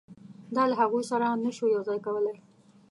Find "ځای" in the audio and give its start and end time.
1.87-1.99